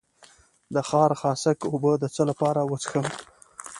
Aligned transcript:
د 0.73 0.75
خارخاسک 0.89 1.57
اوبه 1.71 1.91
د 1.99 2.03
څه 2.15 2.21
لپاره 2.29 2.61
وڅښم؟ 2.69 3.05